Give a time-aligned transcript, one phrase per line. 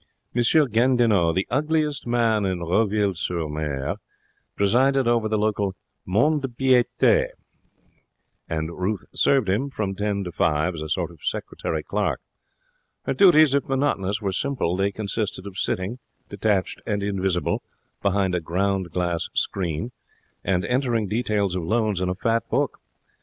[0.35, 0.41] M.
[0.71, 3.97] Gandinot, the ugliest man in Roville sur Mer,
[4.55, 5.75] presided over the local
[6.07, 7.27] mont de piete,
[8.49, 12.19] and Ruth served him, from ten to five, as a sort of secretary clerk.
[13.05, 14.75] Her duties, if monotonous, were simple.
[14.75, 17.61] They consisted of sitting, detached and invisible,
[18.01, 19.91] behind a ground glass screen,
[20.43, 22.79] and entering details of loans in a fat book.